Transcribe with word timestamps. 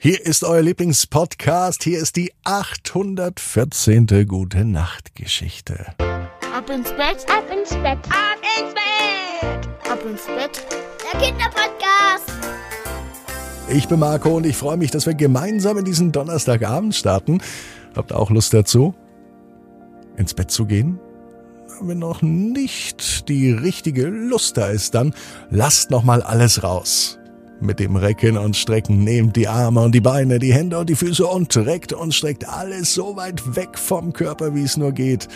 Hier 0.00 0.24
ist 0.24 0.44
euer 0.44 0.62
Lieblingspodcast. 0.62 1.82
Hier 1.82 1.98
ist 1.98 2.14
die 2.14 2.32
814. 2.44 4.06
Gute 4.28 4.64
Nacht 4.64 5.16
Geschichte. 5.16 5.86
Ab 5.98 6.70
ins 6.70 6.90
Bett, 6.92 7.26
Ab 7.28 7.44
ins 7.52 7.70
Bett, 7.70 7.98
ab 8.08 8.38
ins 8.60 8.74
Bett, 8.74 9.90
ab 9.90 9.98
ins 10.08 10.24
Bett. 10.26 10.64
der 11.02 11.20
Kinderpodcast. 11.20 12.30
Ich 13.68 13.88
bin 13.88 13.98
Marco 13.98 14.36
und 14.36 14.46
ich 14.46 14.56
freue 14.56 14.76
mich, 14.76 14.92
dass 14.92 15.04
wir 15.06 15.14
gemeinsam 15.14 15.78
in 15.78 15.84
diesen 15.84 16.12
Donnerstagabend 16.12 16.94
starten. 16.94 17.42
Habt 17.96 18.12
ihr 18.12 18.20
auch 18.20 18.30
Lust 18.30 18.54
dazu? 18.54 18.94
Ins 20.16 20.32
Bett 20.32 20.52
zu 20.52 20.64
gehen? 20.66 21.00
Wenn 21.80 21.98
noch 21.98 22.22
nicht 22.22 23.28
die 23.28 23.50
richtige 23.50 24.06
Lust 24.06 24.58
da 24.58 24.68
ist, 24.68 24.94
dann 24.94 25.12
lasst 25.50 25.90
noch 25.90 26.04
mal 26.04 26.22
alles 26.22 26.62
raus. 26.62 27.18
Mit 27.60 27.80
dem 27.80 27.96
Recken 27.96 28.36
und 28.38 28.56
Strecken 28.56 29.02
nehmt 29.02 29.34
die 29.34 29.48
Arme 29.48 29.80
und 29.80 29.92
die 29.92 30.00
Beine, 30.00 30.38
die 30.38 30.54
Hände 30.54 30.78
und 30.78 30.88
die 30.88 30.94
Füße 30.94 31.26
und 31.26 31.56
reckt 31.56 31.92
und 31.92 32.14
streckt 32.14 32.48
alles 32.48 32.94
so 32.94 33.16
weit 33.16 33.56
weg 33.56 33.76
vom 33.76 34.12
Körper, 34.12 34.54
wie 34.54 34.62
es 34.62 34.76
nur 34.76 34.92
geht. 34.92 35.26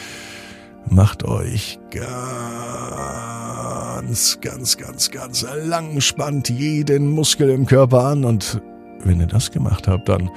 Macht 0.88 1.24
euch 1.24 1.80
ganz, 1.90 2.00
ganz, 4.40 4.76
ganz, 4.76 5.10
ganz 5.10 5.44
lang, 5.64 6.00
spannt 6.00 6.48
jeden 6.48 7.10
Muskel 7.10 7.50
im 7.50 7.66
Körper 7.66 8.04
an 8.04 8.24
und 8.24 8.62
wenn 9.04 9.18
ihr 9.20 9.26
das 9.26 9.50
gemacht 9.50 9.88
habt, 9.88 10.08
dann 10.08 10.30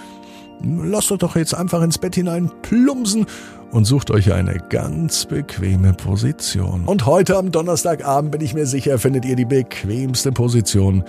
lasst 0.63 1.11
euch 1.11 1.19
doch 1.19 1.35
jetzt 1.35 1.53
einfach 1.53 1.83
ins 1.83 1.97
Bett 1.97 2.15
hinein 2.15 2.49
plumpsen 2.61 3.25
und 3.71 3.85
sucht 3.85 4.11
euch 4.11 4.31
eine 4.31 4.57
ganz 4.69 5.25
bequeme 5.25 5.93
Position. 5.93 6.85
Und 6.85 7.05
heute 7.05 7.37
am 7.37 7.51
Donnerstagabend 7.51 8.31
bin 8.31 8.41
ich 8.41 8.53
mir 8.53 8.65
sicher, 8.65 8.97
findet 8.99 9.25
ihr 9.25 9.35
die 9.35 9.45
bequemste 9.45 10.31
Position, 10.31 11.03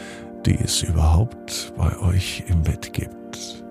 die 0.46 0.58
es 0.58 0.82
überhaupt 0.82 1.72
bei 1.76 1.98
euch 1.98 2.44
im 2.46 2.62
Bett 2.62 2.92
gibt. 2.92 3.64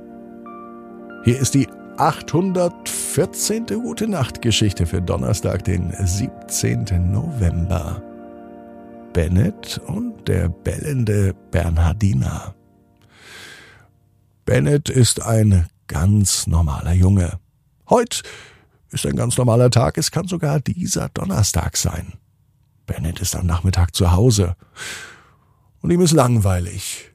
Hier 1.24 1.40
ist 1.40 1.54
die 1.54 1.68
814. 1.98 3.66
Gute 3.68 4.08
Nacht 4.08 4.42
Geschichte 4.42 4.86
für 4.86 5.02
Donnerstag, 5.02 5.64
den 5.64 5.94
17. 5.98 7.12
November. 7.12 8.04
Bennett 9.14 9.80
und 9.88 10.28
der 10.28 10.50
bellende 10.50 11.34
Bernhardiner. 11.52 12.54
Bennett 14.44 14.90
ist 14.90 15.22
ein 15.22 15.68
ganz 15.88 16.46
normaler 16.48 16.92
Junge. 16.92 17.40
Heut 17.90 18.24
ist 18.92 19.06
ein 19.06 19.16
ganz 19.16 19.38
normaler 19.38 19.70
Tag, 19.72 19.98
es 19.98 20.12
kann 20.12 20.28
sogar 20.28 20.60
dieser 20.60 21.08
Donnerstag 21.10 21.78
sein. 21.78 22.14
Bennett 22.86 23.22
ist 23.22 23.36
am 23.36 23.46
Nachmittag 23.46 23.96
zu 23.96 24.12
Hause 24.12 24.58
und 25.86 25.92
ihm 25.92 26.02
ist 26.02 26.14
langweilig. 26.14 27.12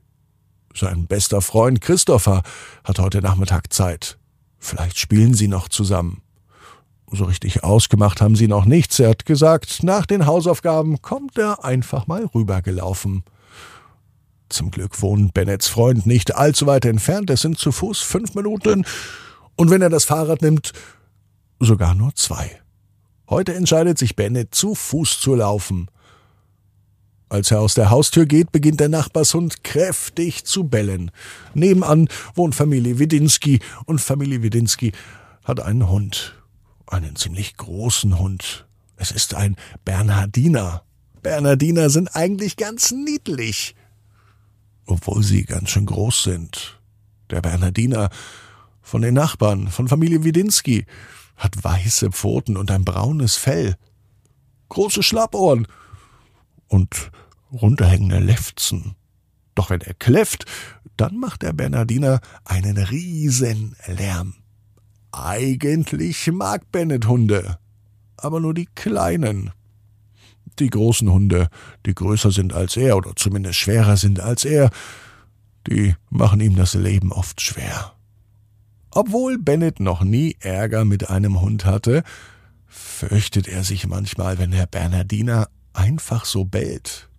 Sein 0.73 1.07
bester 1.09 1.41
Freund 1.41 1.81
Christopher 1.81 2.45
hat 2.85 3.01
heute 3.01 3.21
Nachmittag 3.21 3.73
Zeit. 3.73 4.17
Vielleicht 4.61 4.97
spielen 4.97 5.35
sie 5.35 5.49
noch 5.49 5.69
zusammen. 5.69 6.23
So 7.11 7.25
richtig 7.25 7.65
ausgemacht 7.65 8.21
haben 8.21 8.37
sie 8.37 8.47
noch 8.47 8.67
nichts. 8.67 9.01
Er 9.01 9.09
hat 9.09 9.27
gesagt, 9.27 9.83
nach 9.83 10.07
den 10.07 10.25
Hausaufgaben 10.25 11.03
kommt 11.03 11.37
er 11.37 11.65
einfach 11.65 12.07
mal 12.07 12.27
rübergelaufen. 12.27 13.25
Zum 14.49 14.71
Glück 14.71 15.03
wohnt 15.03 15.35
Bennets 15.35 15.67
Freund 15.67 16.07
nicht 16.07 16.37
allzu 16.37 16.69
weit 16.69 16.85
entfernt. 16.85 17.29
Es 17.31 17.41
sind 17.41 17.59
zu 17.59 17.73
Fuß 17.73 17.99
fünf 17.99 18.37
Minuten. 18.37 18.85
Und 19.57 19.71
wenn 19.71 19.83
er 19.83 19.91
das 19.91 20.05
Fahrrad 20.05 20.43
nimmt, 20.43 20.75
sogar 21.59 21.97
nur 21.97 22.15
zwei. 22.15 22.61
Heute 23.29 23.53
entscheidet 23.53 23.99
sich 23.99 24.15
Bennett, 24.15 24.55
zu 24.55 24.77
Fuß 24.77 25.19
zu 25.19 25.35
laufen. 25.35 25.89
Als 27.31 27.53
er 27.53 27.61
aus 27.61 27.75
der 27.75 27.91
Haustür 27.91 28.27
geht, 28.27 28.51
beginnt 28.51 28.81
der 28.81 28.89
Nachbarshund 28.89 29.63
kräftig 29.63 30.45
zu 30.45 30.65
bellen. 30.65 31.13
Nebenan 31.55 32.09
wohnt 32.35 32.57
Familie 32.57 32.99
Widinski 32.99 33.61
und 33.87 34.01
Familie 34.01 34.43
Widinski 34.43 34.91
hat 35.45 35.61
einen 35.61 35.89
Hund. 35.89 36.35
Einen 36.89 37.15
ziemlich 37.15 37.57
großen 37.57 38.19
Hund. 38.19 38.67
Es 38.97 39.13
ist 39.13 39.35
ein 39.35 39.55
Bernhardiner. 39.85 40.83
Bernhardiner 41.23 41.89
sind 41.89 42.09
eigentlich 42.17 42.57
ganz 42.57 42.91
niedlich. 42.91 43.77
Obwohl 44.87 45.23
sie 45.23 45.45
ganz 45.45 45.71
schön 45.71 45.87
groß 45.87 46.25
sind. 46.25 46.81
Der 47.31 47.43
Bernhardiner 47.43 48.11
von 48.83 49.03
den 49.03 49.15
Nachbarn, 49.15 49.69
von 49.69 49.87
Familie 49.87 50.25
Widinski, 50.25 50.85
hat 51.37 51.63
weiße 51.63 52.11
Pfoten 52.11 52.57
und 52.57 52.73
ein 52.73 52.85
braunes 52.85 53.37
Fell. 53.37 53.77
Große 54.69 55.05
Schlappohren 55.05 55.69
und 56.71 57.11
runterhängende 57.53 58.19
Lefzen. 58.19 58.95
Doch 59.55 59.71
wenn 59.71 59.81
er 59.81 59.95
kläfft, 59.95 60.45
dann 60.97 61.19
macht 61.19 61.43
der 61.43 61.53
Bernardiner 61.53 62.21
einen 62.45 62.77
riesen 62.77 63.77
Lärm. 63.87 64.35
Eigentlich 65.13 66.31
mag 66.33 66.71
Bennett 66.71 67.07
Hunde, 67.07 67.59
aber 68.17 68.41
nur 68.41 68.55
die 68.55 68.69
kleinen. 68.75 69.51
Die 70.59 70.71
großen 70.71 71.11
Hunde, 71.11 71.49
die 71.87 71.95
größer 71.95 72.31
sind 72.31 72.53
als 72.53 72.77
er 72.77 72.97
oder 72.97 73.17
zumindest 73.17 73.59
schwerer 73.59 73.97
sind 73.97 74.21
als 74.21 74.45
er, 74.45 74.71
die 75.67 75.95
machen 76.11 76.41
ihm 76.41 76.57
das 76.57 76.75
Leben 76.75 77.13
oft 77.13 77.41
schwer. 77.41 77.93
Obwohl 78.93 79.39
Bennett 79.39 79.81
noch 79.81 80.03
nie 80.03 80.37
Ärger 80.41 80.85
mit 80.85 81.11
einem 81.11 81.41
Hund 81.41 81.65
hatte, 81.65 82.03
fürchtet 82.67 83.47
er 83.47 83.65
sich 83.65 83.87
manchmal, 83.87 84.39
wenn 84.39 84.51
der 84.53 84.67
Bernardiner 84.67 85.49
einfach 85.73 86.25
so 86.25 86.45
bellt. 86.45 87.10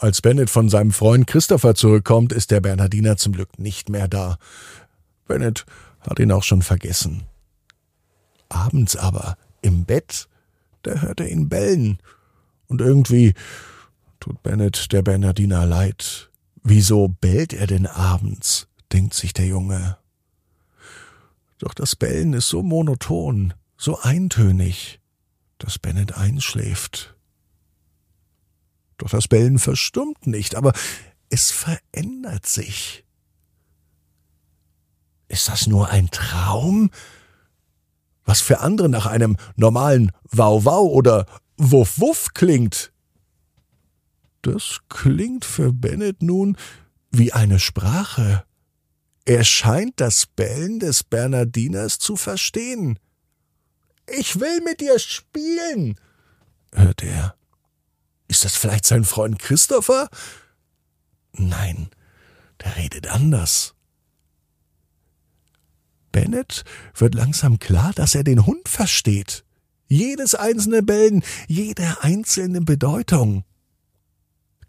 Als 0.00 0.22
Bennett 0.22 0.48
von 0.48 0.70
seinem 0.70 0.92
Freund 0.92 1.26
Christopher 1.26 1.74
zurückkommt, 1.74 2.32
ist 2.32 2.50
der 2.50 2.62
Bernardiner 2.62 3.18
zum 3.18 3.34
Glück 3.34 3.58
nicht 3.58 3.90
mehr 3.90 4.08
da. 4.08 4.38
Bennett 5.28 5.66
hat 6.00 6.18
ihn 6.18 6.32
auch 6.32 6.42
schon 6.42 6.62
vergessen. 6.62 7.24
Abends 8.48 8.96
aber, 8.96 9.36
im 9.60 9.84
Bett, 9.84 10.26
da 10.84 11.02
hört 11.02 11.20
er 11.20 11.28
ihn 11.28 11.50
bellen. 11.50 11.98
Und 12.66 12.80
irgendwie 12.80 13.34
tut 14.20 14.42
Bennett 14.42 14.90
der 14.90 15.02
Bernardiner 15.02 15.66
leid. 15.66 16.30
Wieso 16.62 17.08
bellt 17.08 17.52
er 17.52 17.66
denn 17.66 17.86
abends? 17.86 18.68
denkt 18.92 19.12
sich 19.12 19.34
der 19.34 19.48
Junge. 19.48 19.98
Doch 21.58 21.74
das 21.74 21.94
Bellen 21.94 22.32
ist 22.32 22.48
so 22.48 22.62
monoton, 22.62 23.52
so 23.76 23.98
eintönig, 24.00 24.98
dass 25.58 25.78
Bennett 25.78 26.16
einschläft. 26.16 27.14
Doch 29.00 29.08
das 29.08 29.28
Bellen 29.28 29.58
verstummt 29.58 30.26
nicht, 30.26 30.54
aber 30.54 30.74
es 31.30 31.50
verändert 31.50 32.44
sich. 32.44 33.06
Ist 35.28 35.48
das 35.48 35.66
nur 35.66 35.88
ein 35.88 36.10
Traum? 36.10 36.90
Was 38.24 38.42
für 38.42 38.60
andere 38.60 38.90
nach 38.90 39.06
einem 39.06 39.38
normalen 39.56 40.12
Wow-Wow 40.30 40.92
oder 40.92 41.24
Wuff-Wuff 41.56 42.34
klingt. 42.34 42.92
Das 44.42 44.80
klingt 44.90 45.46
für 45.46 45.72
Bennett 45.72 46.22
nun 46.22 46.58
wie 47.10 47.32
eine 47.32 47.58
Sprache. 47.58 48.44
Er 49.24 49.44
scheint 49.44 49.98
das 49.98 50.26
Bellen 50.26 50.78
des 50.78 51.04
Bernardiners 51.04 51.98
zu 51.98 52.16
verstehen. 52.16 52.98
Ich 54.06 54.38
will 54.40 54.60
mit 54.60 54.82
dir 54.82 54.98
spielen, 54.98 55.98
hört 56.74 57.02
er. 57.02 57.39
Ist 58.30 58.44
das 58.44 58.54
vielleicht 58.54 58.86
sein 58.86 59.02
Freund 59.02 59.40
Christopher? 59.40 60.08
Nein, 61.32 61.88
der 62.62 62.76
redet 62.76 63.08
anders. 63.08 63.74
Bennett 66.12 66.62
wird 66.94 67.16
langsam 67.16 67.58
klar, 67.58 67.90
dass 67.92 68.14
er 68.14 68.22
den 68.22 68.46
Hund 68.46 68.68
versteht. 68.68 69.44
Jedes 69.88 70.36
einzelne 70.36 70.84
Bellen, 70.84 71.24
jede 71.48 72.04
einzelne 72.04 72.60
Bedeutung. 72.60 73.42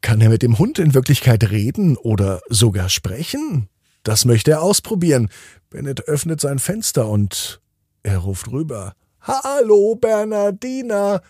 Kann 0.02 0.22
er 0.22 0.30
mit 0.30 0.42
dem 0.42 0.58
Hund 0.58 0.80
in 0.80 0.96
Wirklichkeit 0.96 1.52
reden 1.52 1.98
oder 1.98 2.42
sogar 2.50 2.90
sprechen? 2.90 3.70
Das 4.02 4.26
möchte 4.26 4.50
er 4.50 4.64
ausprobieren. 4.64 5.30
Bennett 5.70 6.08
öffnet 6.08 6.42
sein 6.42 6.58
Fenster 6.58 7.08
und 7.08 7.62
er 8.02 8.18
ruft 8.18 8.52
rüber. 8.52 8.96
Hallo, 9.22 9.94
Bernardina. 9.94 11.22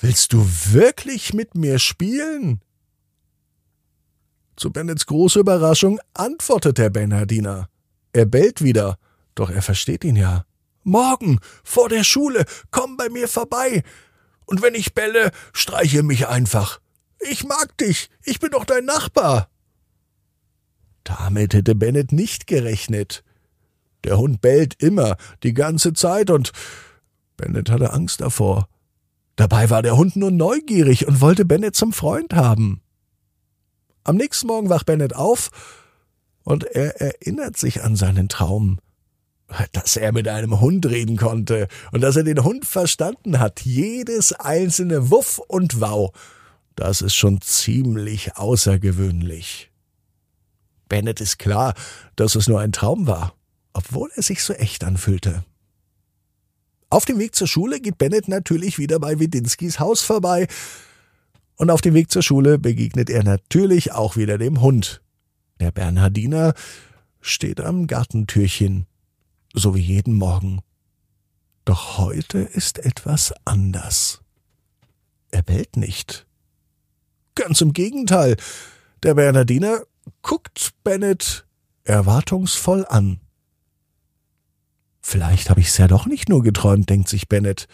Willst 0.00 0.32
du 0.32 0.46
wirklich 0.72 1.34
mit 1.34 1.56
mir 1.56 1.80
spielen? 1.80 2.60
Zu 4.56 4.70
Bennets 4.70 5.06
große 5.06 5.40
Überraschung 5.40 5.98
antwortet 6.14 6.78
der 6.78 6.90
Bernardiner. 6.90 7.68
Er 8.12 8.26
bellt 8.26 8.62
wieder, 8.62 8.98
doch 9.34 9.50
er 9.50 9.62
versteht 9.62 10.04
ihn 10.04 10.16
ja. 10.16 10.44
Morgen, 10.84 11.40
vor 11.64 11.88
der 11.88 12.04
Schule, 12.04 12.44
komm 12.70 12.96
bei 12.96 13.08
mir 13.08 13.28
vorbei. 13.28 13.82
Und 14.46 14.62
wenn 14.62 14.74
ich 14.74 14.94
belle, 14.94 15.32
streiche 15.52 16.02
mich 16.02 16.28
einfach. 16.28 16.80
Ich 17.18 17.44
mag 17.44 17.76
dich, 17.78 18.08
ich 18.22 18.38
bin 18.38 18.50
doch 18.50 18.64
dein 18.64 18.84
Nachbar. 18.84 19.50
Damit 21.02 21.54
hätte 21.54 21.74
Bennett 21.74 22.12
nicht 22.12 22.46
gerechnet. 22.46 23.24
Der 24.04 24.16
Hund 24.18 24.40
bellt 24.40 24.80
immer, 24.80 25.16
die 25.42 25.54
ganze 25.54 25.92
Zeit, 25.92 26.30
und 26.30 26.52
Bennett 27.36 27.68
hatte 27.68 27.92
Angst 27.92 28.20
davor. 28.20 28.68
Dabei 29.38 29.70
war 29.70 29.82
der 29.82 29.96
Hund 29.96 30.16
nur 30.16 30.32
neugierig 30.32 31.06
und 31.06 31.20
wollte 31.20 31.44
Bennett 31.44 31.76
zum 31.76 31.92
Freund 31.92 32.34
haben. 32.34 32.82
Am 34.02 34.16
nächsten 34.16 34.48
Morgen 34.48 34.68
wacht 34.68 34.86
Bennett 34.86 35.14
auf 35.14 35.50
Und 36.42 36.64
er 36.64 37.00
erinnert 37.00 37.56
sich 37.56 37.84
an 37.84 37.94
seinen 37.94 38.28
Traum, 38.28 38.80
dass 39.72 39.96
er 39.96 40.10
mit 40.10 40.26
einem 40.26 40.60
Hund 40.60 40.86
reden 40.86 41.16
konnte 41.16 41.68
und 41.92 42.00
dass 42.00 42.16
er 42.16 42.24
den 42.24 42.42
Hund 42.42 42.64
verstanden 42.64 43.38
hat, 43.38 43.60
jedes 43.60 44.32
einzelne 44.32 45.08
Wuff 45.12 45.38
und 45.38 45.80
Wow. 45.80 46.10
Das 46.74 47.00
ist 47.00 47.14
schon 47.14 47.40
ziemlich 47.40 48.36
außergewöhnlich. 48.36 49.70
Bennett 50.88 51.20
ist 51.20 51.38
klar, 51.38 51.74
dass 52.16 52.34
es 52.34 52.48
nur 52.48 52.58
ein 52.58 52.72
Traum 52.72 53.06
war, 53.06 53.34
obwohl 53.72 54.10
er 54.16 54.24
sich 54.24 54.42
so 54.42 54.52
echt 54.52 54.82
anfühlte. 54.82 55.44
Auf 56.90 57.04
dem 57.04 57.18
Weg 57.18 57.34
zur 57.34 57.46
Schule 57.46 57.80
geht 57.80 57.98
Bennett 57.98 58.28
natürlich 58.28 58.78
wieder 58.78 58.98
bei 58.98 59.18
Widinskis 59.18 59.78
Haus 59.78 60.00
vorbei. 60.00 60.48
Und 61.56 61.70
auf 61.70 61.80
dem 61.82 61.92
Weg 61.92 62.10
zur 62.10 62.22
Schule 62.22 62.58
begegnet 62.58 63.10
er 63.10 63.24
natürlich 63.24 63.92
auch 63.92 64.16
wieder 64.16 64.38
dem 64.38 64.62
Hund. 64.62 65.02
Der 65.60 65.70
Bernhardiner 65.70 66.54
steht 67.20 67.60
am 67.60 67.88
Gartentürchen, 67.88 68.86
so 69.52 69.74
wie 69.74 69.80
jeden 69.80 70.14
Morgen. 70.14 70.60
Doch 71.64 71.98
heute 71.98 72.38
ist 72.38 72.78
etwas 72.78 73.34
anders. 73.44 74.22
Er 75.30 75.42
bellt 75.42 75.76
nicht. 75.76 76.26
Ganz 77.34 77.60
im 77.60 77.74
Gegenteil. 77.74 78.36
Der 79.02 79.14
Bernhardiner 79.14 79.82
guckt 80.22 80.70
Bennett 80.84 81.46
erwartungsvoll 81.84 82.86
an. 82.86 83.20
Vielleicht 85.08 85.48
habe 85.48 85.60
ich's 85.60 85.78
ja 85.78 85.88
doch 85.88 86.04
nicht 86.04 86.28
nur 86.28 86.42
geträumt, 86.42 86.90
denkt 86.90 87.08
sich 87.08 87.28
Bennett. 87.28 87.66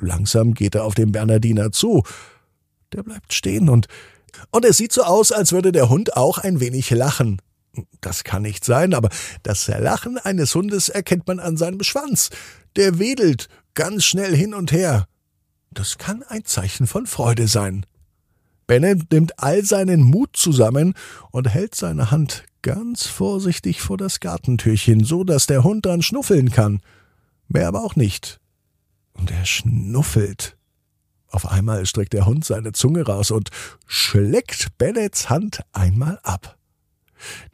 Langsam 0.00 0.54
geht 0.54 0.74
er 0.74 0.84
auf 0.84 0.94
den 0.94 1.12
Bernardiner 1.12 1.72
zu. 1.72 2.04
Der 2.94 3.02
bleibt 3.02 3.34
stehen 3.34 3.68
und 3.68 3.86
und 4.50 4.64
es 4.64 4.78
sieht 4.78 4.90
so 4.90 5.02
aus, 5.02 5.30
als 5.30 5.52
würde 5.52 5.72
der 5.72 5.90
Hund 5.90 6.16
auch 6.16 6.38
ein 6.38 6.58
wenig 6.58 6.88
lachen. 6.88 7.42
Das 8.00 8.24
kann 8.24 8.40
nicht 8.40 8.64
sein, 8.64 8.94
aber 8.94 9.10
das 9.42 9.68
Lachen 9.68 10.16
eines 10.16 10.54
Hundes 10.54 10.88
erkennt 10.88 11.26
man 11.26 11.38
an 11.38 11.58
seinem 11.58 11.82
Schwanz. 11.82 12.30
Der 12.76 12.98
wedelt 12.98 13.48
ganz 13.74 14.04
schnell 14.04 14.34
hin 14.34 14.54
und 14.54 14.72
her. 14.72 15.06
Das 15.72 15.98
kann 15.98 16.22
ein 16.22 16.46
Zeichen 16.46 16.86
von 16.86 17.06
Freude 17.06 17.46
sein. 17.46 17.84
Bennett 18.70 19.10
nimmt 19.10 19.42
all 19.42 19.64
seinen 19.64 20.00
Mut 20.00 20.36
zusammen 20.36 20.94
und 21.32 21.52
hält 21.52 21.74
seine 21.74 22.12
Hand 22.12 22.44
ganz 22.62 23.04
vorsichtig 23.08 23.82
vor 23.82 23.96
das 23.96 24.20
Gartentürchen, 24.20 25.02
so 25.02 25.24
dass 25.24 25.48
der 25.48 25.64
Hund 25.64 25.86
dann 25.86 26.02
schnuffeln 26.02 26.52
kann. 26.52 26.80
Mehr 27.48 27.66
aber 27.66 27.82
auch 27.82 27.96
nicht. 27.96 28.38
Und 29.12 29.32
er 29.32 29.44
schnuffelt. 29.44 30.56
Auf 31.26 31.50
einmal 31.50 31.84
streckt 31.84 32.12
der 32.12 32.26
Hund 32.26 32.44
seine 32.44 32.70
Zunge 32.70 33.02
raus 33.02 33.32
und 33.32 33.50
schleckt 33.88 34.78
Bennets 34.78 35.28
Hand 35.28 35.62
einmal 35.72 36.20
ab. 36.22 36.56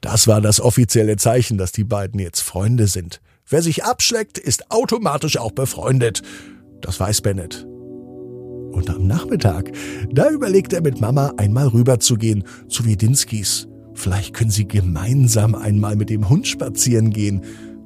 Das 0.02 0.26
war 0.26 0.42
das 0.42 0.60
offizielle 0.60 1.16
Zeichen, 1.16 1.56
dass 1.56 1.72
die 1.72 1.84
beiden 1.84 2.20
jetzt 2.20 2.42
Freunde 2.42 2.88
sind. 2.88 3.22
Wer 3.48 3.62
sich 3.62 3.84
abschleckt, 3.84 4.36
ist 4.36 4.70
automatisch 4.70 5.38
auch 5.38 5.52
befreundet. 5.52 6.20
Das 6.82 7.00
weiß 7.00 7.22
Bennett. 7.22 7.66
Und 8.76 8.90
am 8.90 9.06
Nachmittag, 9.06 9.72
da 10.12 10.28
überlegt 10.28 10.74
er 10.74 10.82
mit 10.82 11.00
Mama 11.00 11.32
einmal 11.38 11.68
rüberzugehen 11.68 12.44
zu 12.68 12.84
Wedinskis. 12.84 13.68
Vielleicht 13.94 14.34
können 14.34 14.50
sie 14.50 14.68
gemeinsam 14.68 15.54
einmal 15.54 15.96
mit 15.96 16.10
dem 16.10 16.28
Hund 16.28 16.46
spazieren 16.46 17.08
gehen. 17.08 17.40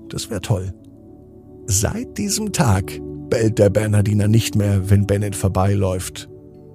Das 0.08 0.30
wäre 0.30 0.40
toll. 0.40 0.74
Seit 1.66 2.18
diesem 2.18 2.52
Tag 2.52 3.00
bellt 3.30 3.60
der 3.60 3.70
Bernhardiner 3.70 4.26
nicht 4.26 4.56
mehr, 4.56 4.90
wenn 4.90 5.06
Bennett 5.06 5.36
vorbeiläuft. 5.36 6.28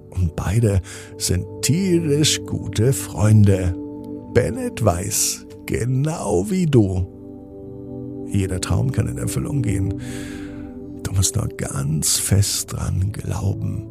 Und 0.08 0.34
beide 0.34 0.80
sind 1.18 1.44
tierisch 1.60 2.40
gute 2.46 2.94
Freunde. 2.94 3.76
Bennett 4.32 4.82
weiß, 4.82 5.46
genau 5.66 6.46
wie 6.48 6.64
du. 6.64 7.06
Jeder 8.32 8.62
Traum 8.62 8.92
kann 8.92 9.08
in 9.08 9.18
Erfüllung 9.18 9.60
gehen. 9.60 10.00
Du 11.02 11.12
musst 11.12 11.36
nur 11.36 11.48
ganz 11.48 12.16
fest 12.16 12.72
dran 12.72 13.12
glauben. 13.12 13.90